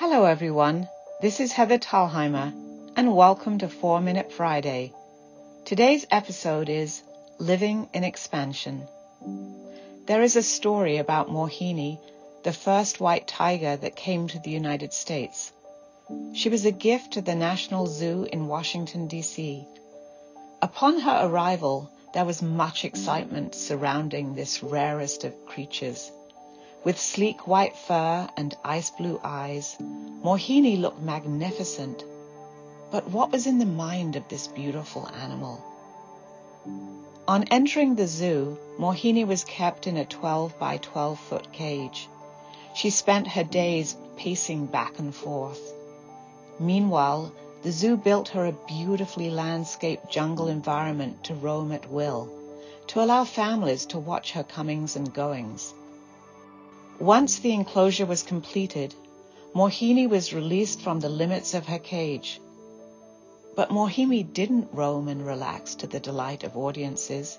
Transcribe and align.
Hello, 0.00 0.24
everyone. 0.24 0.88
This 1.20 1.40
is 1.40 1.52
Heather 1.52 1.76
Talheimer, 1.76 2.54
and 2.96 3.14
welcome 3.14 3.58
to 3.58 3.68
4 3.68 4.00
Minute 4.00 4.32
Friday. 4.32 4.94
Today's 5.66 6.06
episode 6.10 6.70
is 6.70 7.02
Living 7.38 7.86
in 7.92 8.02
Expansion. 8.02 8.88
There 10.06 10.22
is 10.22 10.36
a 10.36 10.42
story 10.42 10.96
about 10.96 11.28
Mohini, 11.28 11.98
the 12.44 12.52
first 12.54 12.98
white 12.98 13.28
tiger 13.28 13.76
that 13.76 13.94
came 13.94 14.26
to 14.28 14.38
the 14.38 14.48
United 14.48 14.94
States. 14.94 15.52
She 16.32 16.48
was 16.48 16.64
a 16.64 16.72
gift 16.72 17.12
to 17.12 17.20
the 17.20 17.34
National 17.34 17.86
Zoo 17.86 18.26
in 18.32 18.46
Washington, 18.46 19.06
D.C. 19.06 19.66
Upon 20.62 21.00
her 21.00 21.26
arrival, 21.26 21.90
there 22.14 22.24
was 22.24 22.40
much 22.40 22.86
excitement 22.86 23.54
surrounding 23.54 24.34
this 24.34 24.62
rarest 24.62 25.24
of 25.24 25.44
creatures. 25.44 26.10
With 26.82 26.98
sleek 26.98 27.46
white 27.46 27.76
fur 27.76 28.26
and 28.38 28.56
ice 28.64 28.88
blue 28.88 29.20
eyes, 29.22 29.76
Mohini 30.24 30.80
looked 30.80 31.02
magnificent. 31.02 32.02
But 32.90 33.10
what 33.10 33.30
was 33.30 33.46
in 33.46 33.58
the 33.58 33.66
mind 33.66 34.16
of 34.16 34.26
this 34.28 34.46
beautiful 34.46 35.06
animal? 35.08 35.62
On 37.28 37.44
entering 37.50 37.96
the 37.96 38.06
zoo, 38.06 38.56
Mohini 38.78 39.26
was 39.26 39.44
kept 39.44 39.86
in 39.86 39.98
a 39.98 40.06
12 40.06 40.58
by 40.58 40.78
12 40.78 41.18
foot 41.18 41.52
cage. 41.52 42.08
She 42.74 42.88
spent 42.88 43.28
her 43.28 43.44
days 43.44 43.94
pacing 44.16 44.64
back 44.64 44.98
and 44.98 45.14
forth. 45.14 45.74
Meanwhile, 46.58 47.30
the 47.62 47.72
zoo 47.72 47.98
built 47.98 48.28
her 48.28 48.46
a 48.46 48.52
beautifully 48.52 49.28
landscaped 49.28 50.10
jungle 50.10 50.48
environment 50.48 51.24
to 51.24 51.34
roam 51.34 51.72
at 51.72 51.90
will, 51.90 52.30
to 52.86 53.02
allow 53.02 53.24
families 53.24 53.84
to 53.86 53.98
watch 53.98 54.32
her 54.32 54.44
comings 54.44 54.96
and 54.96 55.12
goings. 55.12 55.74
Once 57.00 57.38
the 57.38 57.54
enclosure 57.54 58.04
was 58.04 58.22
completed, 58.22 58.94
Mohini 59.54 60.06
was 60.06 60.34
released 60.34 60.82
from 60.82 61.00
the 61.00 61.08
limits 61.08 61.54
of 61.54 61.66
her 61.66 61.78
cage. 61.78 62.42
But 63.56 63.70
Mohini 63.70 64.22
didn't 64.22 64.68
roam 64.70 65.08
and 65.08 65.24
relax 65.24 65.74
to 65.76 65.86
the 65.86 65.98
delight 65.98 66.44
of 66.44 66.58
audiences. 66.58 67.38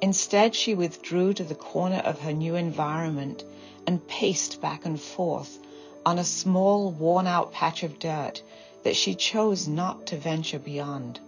Instead, 0.00 0.54
she 0.54 0.76
withdrew 0.76 1.34
to 1.34 1.42
the 1.42 1.56
corner 1.56 1.96
of 2.04 2.20
her 2.20 2.32
new 2.32 2.54
environment 2.54 3.42
and 3.84 4.06
paced 4.06 4.60
back 4.60 4.86
and 4.86 5.00
forth 5.00 5.58
on 6.06 6.20
a 6.20 6.24
small, 6.24 6.92
worn 6.92 7.26
out 7.26 7.52
patch 7.52 7.82
of 7.82 7.98
dirt 7.98 8.44
that 8.84 8.94
she 8.94 9.16
chose 9.16 9.66
not 9.66 10.06
to 10.06 10.16
venture 10.16 10.60
beyond. 10.60 11.18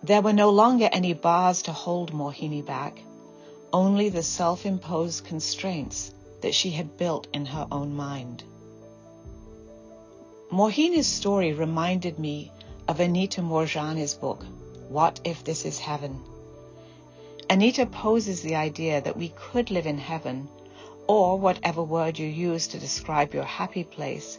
There 0.00 0.22
were 0.22 0.32
no 0.32 0.50
longer 0.50 0.88
any 0.92 1.12
bars 1.12 1.62
to 1.62 1.72
hold 1.72 2.12
Mohini 2.12 2.64
back, 2.64 3.02
only 3.72 4.10
the 4.10 4.22
self 4.22 4.64
imposed 4.64 5.24
constraints 5.24 6.12
that 6.40 6.54
she 6.54 6.70
had 6.70 6.96
built 6.96 7.26
in 7.32 7.46
her 7.46 7.66
own 7.70 7.94
mind. 7.94 8.44
Mohini's 10.50 11.06
story 11.06 11.52
reminded 11.52 12.18
me 12.18 12.52
of 12.88 13.00
Anita 13.00 13.42
Moorjani's 13.42 14.14
book, 14.14 14.44
What 14.88 15.20
If 15.24 15.42
This 15.42 15.64
Is 15.64 15.78
Heaven? 15.78 16.22
Anita 17.50 17.86
poses 17.86 18.42
the 18.42 18.56
idea 18.56 19.00
that 19.00 19.16
we 19.16 19.30
could 19.30 19.70
live 19.70 19.86
in 19.86 19.98
heaven, 19.98 20.48
or 21.06 21.38
whatever 21.38 21.82
word 21.82 22.18
you 22.18 22.26
use 22.26 22.66
to 22.68 22.78
describe 22.78 23.34
your 23.34 23.44
happy 23.44 23.84
place, 23.84 24.38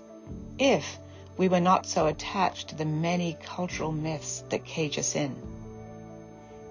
if 0.59 0.98
we 1.38 1.48
were 1.48 1.59
not 1.59 1.86
so 1.86 2.08
attached 2.08 2.70
to 2.70 2.76
the 2.76 2.86
many 2.86 3.38
cultural 3.44 3.92
myths 3.92 4.44
that 4.50 4.66
cage 4.66 4.98
us 4.98 5.16
in. 5.16 5.36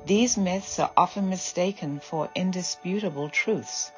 These 0.07 0.37
myths 0.37 0.79
are 0.79 0.93
often 0.97 1.31
mistaken 1.31 2.01
for 2.01 2.31
indisputable 2.35 3.29
truths. 3.29 3.91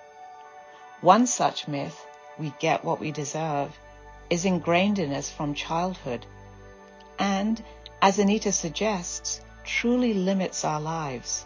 One 1.01 1.29
such 1.29 1.69
myth, 1.69 2.05
we 2.39 2.53
get 2.59 2.85
what 2.85 2.99
we 2.99 3.13
deserve, 3.13 3.79
is 4.31 4.45
ingrained 4.45 4.99
in 4.99 5.13
us 5.13 5.31
from 5.31 5.55
childhood 5.55 6.27
and, 7.19 7.63
as 8.03 8.19
Anita 8.19 8.53
suggests, 8.53 9.41
truly 9.64 10.14
limits 10.14 10.64
our 10.64 10.81
lives. 10.81 11.45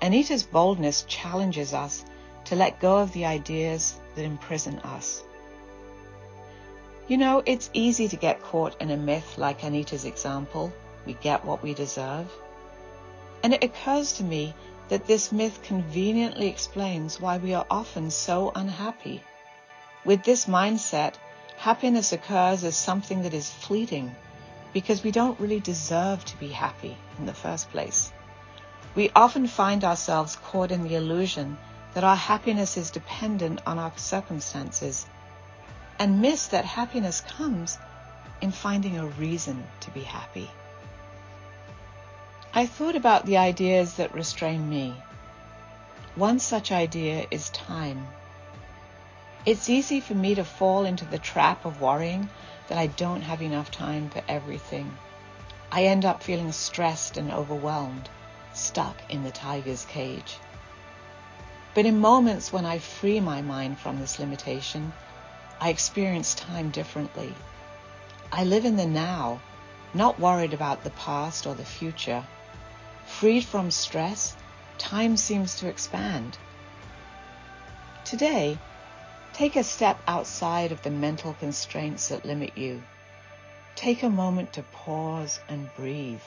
Anita's 0.00 0.44
boldness 0.44 1.02
challenges 1.08 1.74
us 1.74 2.04
to 2.44 2.56
let 2.56 2.80
go 2.80 2.98
of 2.98 3.12
the 3.12 3.24
ideas 3.24 3.98
that 4.14 4.24
imprison 4.24 4.78
us. 4.80 5.22
You 7.08 7.16
know, 7.16 7.42
it's 7.46 7.70
easy 7.72 8.06
to 8.08 8.16
get 8.16 8.42
caught 8.42 8.80
in 8.80 8.90
a 8.90 8.96
myth 8.96 9.38
like 9.38 9.64
Anita's 9.64 10.04
example, 10.04 10.72
we 11.04 11.14
get 11.14 11.44
what 11.44 11.62
we 11.62 11.74
deserve. 11.74 12.30
And 13.42 13.54
it 13.54 13.64
occurs 13.64 14.12
to 14.14 14.24
me 14.24 14.54
that 14.88 15.06
this 15.06 15.30
myth 15.32 15.60
conveniently 15.62 16.48
explains 16.48 17.20
why 17.20 17.38
we 17.38 17.54
are 17.54 17.66
often 17.70 18.10
so 18.10 18.52
unhappy. 18.54 19.22
With 20.04 20.22
this 20.22 20.46
mindset, 20.46 21.14
happiness 21.56 22.12
occurs 22.12 22.64
as 22.64 22.76
something 22.76 23.22
that 23.22 23.34
is 23.34 23.50
fleeting 23.50 24.14
because 24.72 25.02
we 25.02 25.10
don't 25.10 25.40
really 25.40 25.60
deserve 25.60 26.24
to 26.24 26.36
be 26.38 26.48
happy 26.48 26.96
in 27.18 27.26
the 27.26 27.34
first 27.34 27.70
place. 27.70 28.12
We 28.94 29.10
often 29.14 29.46
find 29.46 29.84
ourselves 29.84 30.36
caught 30.36 30.70
in 30.70 30.82
the 30.82 30.94
illusion 30.94 31.58
that 31.94 32.04
our 32.04 32.16
happiness 32.16 32.76
is 32.76 32.90
dependent 32.90 33.60
on 33.66 33.78
our 33.78 33.92
circumstances 33.96 35.06
and 35.98 36.22
miss 36.22 36.46
that 36.48 36.64
happiness 36.64 37.20
comes 37.20 37.78
in 38.40 38.52
finding 38.52 38.98
a 38.98 39.06
reason 39.06 39.66
to 39.80 39.90
be 39.90 40.02
happy. 40.02 40.50
I 42.54 42.66
thought 42.66 42.96
about 42.96 43.26
the 43.26 43.36
ideas 43.36 43.94
that 43.94 44.14
restrain 44.14 44.68
me. 44.68 45.02
One 46.14 46.40
such 46.40 46.72
idea 46.72 47.26
is 47.30 47.50
time. 47.50 48.08
It's 49.44 49.68
easy 49.68 50.00
for 50.00 50.14
me 50.14 50.34
to 50.34 50.44
fall 50.44 50.84
into 50.84 51.04
the 51.04 51.18
trap 51.18 51.64
of 51.64 51.80
worrying 51.80 52.30
that 52.66 52.78
I 52.78 52.86
don't 52.88 53.20
have 53.20 53.42
enough 53.42 53.70
time 53.70 54.10
for 54.10 54.22
everything. 54.26 54.96
I 55.70 55.84
end 55.84 56.04
up 56.04 56.22
feeling 56.22 56.50
stressed 56.50 57.16
and 57.16 57.30
overwhelmed, 57.30 58.08
stuck 58.54 58.96
in 59.08 59.22
the 59.22 59.30
tiger's 59.30 59.84
cage. 59.84 60.38
But 61.74 61.86
in 61.86 62.00
moments 62.00 62.52
when 62.52 62.64
I 62.64 62.78
free 62.78 63.20
my 63.20 63.42
mind 63.42 63.78
from 63.78 64.00
this 64.00 64.18
limitation, 64.18 64.94
I 65.60 65.68
experience 65.68 66.34
time 66.34 66.70
differently. 66.70 67.34
I 68.32 68.44
live 68.44 68.64
in 68.64 68.76
the 68.76 68.86
now, 68.86 69.40
not 69.94 70.18
worried 70.18 70.54
about 70.54 70.82
the 70.82 70.90
past 70.90 71.46
or 71.46 71.54
the 71.54 71.64
future. 71.64 72.24
Freed 73.08 73.44
from 73.44 73.72
stress, 73.72 74.36
time 74.76 75.16
seems 75.16 75.56
to 75.56 75.66
expand. 75.66 76.38
Today, 78.04 78.56
take 79.32 79.56
a 79.56 79.64
step 79.64 79.98
outside 80.06 80.70
of 80.70 80.82
the 80.82 80.90
mental 80.90 81.34
constraints 81.34 82.08
that 82.08 82.24
limit 82.24 82.56
you. 82.56 82.80
Take 83.74 84.04
a 84.04 84.08
moment 84.08 84.52
to 84.52 84.62
pause 84.62 85.40
and 85.48 85.68
breathe. 85.74 86.22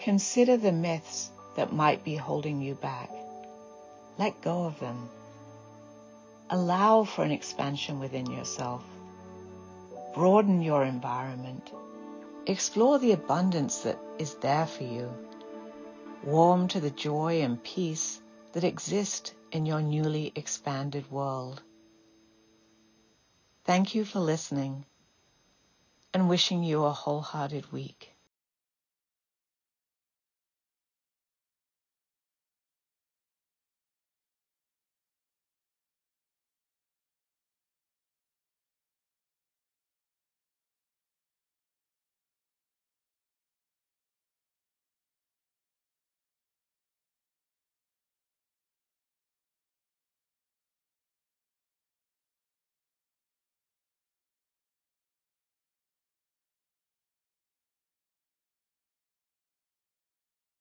Consider 0.00 0.56
the 0.56 0.70
myths 0.70 1.30
that 1.56 1.72
might 1.72 2.04
be 2.04 2.14
holding 2.14 2.60
you 2.62 2.76
back. 2.76 3.10
Let 4.16 4.42
go 4.42 4.66
of 4.66 4.78
them. 4.78 5.08
Allow 6.50 7.02
for 7.02 7.24
an 7.24 7.32
expansion 7.32 7.98
within 7.98 8.30
yourself. 8.30 8.84
Broaden 10.14 10.62
your 10.62 10.84
environment. 10.84 11.72
Explore 12.46 13.00
the 13.00 13.10
abundance 13.10 13.78
that 13.78 13.98
is 14.20 14.34
there 14.36 14.66
for 14.66 14.84
you 14.84 15.12
warm 16.26 16.68
to 16.68 16.80
the 16.80 16.90
joy 16.90 17.42
and 17.42 17.62
peace 17.62 18.22
that 18.52 18.64
exist 18.64 19.34
in 19.52 19.66
your 19.66 19.82
newly 19.82 20.32
expanded 20.34 21.10
world. 21.10 21.62
Thank 23.64 23.94
you 23.94 24.04
for 24.04 24.20
listening 24.20 24.86
and 26.14 26.28
wishing 26.28 26.62
you 26.62 26.84
a 26.84 26.92
wholehearted 26.92 27.70
week. 27.72 28.13